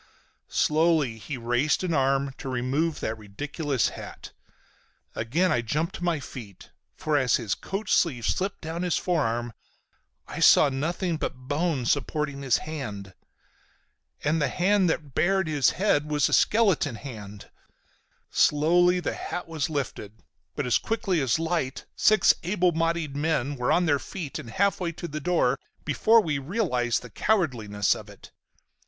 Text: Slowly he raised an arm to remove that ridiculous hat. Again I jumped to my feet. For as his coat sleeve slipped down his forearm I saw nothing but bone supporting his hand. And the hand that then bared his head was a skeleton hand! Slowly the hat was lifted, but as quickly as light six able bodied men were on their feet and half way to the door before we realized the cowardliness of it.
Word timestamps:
Slowly 0.49 1.19
he 1.19 1.37
raised 1.37 1.83
an 1.83 1.93
arm 1.93 2.33
to 2.39 2.49
remove 2.49 3.01
that 3.01 3.19
ridiculous 3.19 3.89
hat. 3.89 4.31
Again 5.13 5.51
I 5.51 5.61
jumped 5.61 5.93
to 5.97 6.03
my 6.03 6.19
feet. 6.19 6.71
For 6.95 7.17
as 7.19 7.35
his 7.35 7.53
coat 7.53 7.87
sleeve 7.87 8.25
slipped 8.25 8.61
down 8.61 8.81
his 8.81 8.97
forearm 8.97 9.53
I 10.27 10.39
saw 10.39 10.69
nothing 10.69 11.17
but 11.17 11.47
bone 11.47 11.85
supporting 11.85 12.41
his 12.41 12.57
hand. 12.65 13.13
And 14.23 14.41
the 14.41 14.47
hand 14.47 14.89
that 14.89 15.01
then 15.01 15.09
bared 15.13 15.47
his 15.47 15.69
head 15.77 16.09
was 16.09 16.27
a 16.27 16.33
skeleton 16.33 16.95
hand! 16.95 17.51
Slowly 18.31 18.99
the 19.01 19.13
hat 19.13 19.47
was 19.47 19.69
lifted, 19.69 20.13
but 20.55 20.65
as 20.65 20.79
quickly 20.79 21.21
as 21.21 21.37
light 21.37 21.85
six 21.95 22.33
able 22.41 22.71
bodied 22.71 23.15
men 23.15 23.55
were 23.55 23.71
on 23.71 23.85
their 23.85 23.99
feet 23.99 24.39
and 24.39 24.49
half 24.49 24.79
way 24.79 24.91
to 24.93 25.07
the 25.07 25.21
door 25.21 25.59
before 25.85 26.21
we 26.21 26.39
realized 26.39 27.03
the 27.03 27.11
cowardliness 27.11 27.93
of 27.93 28.09
it. 28.09 28.31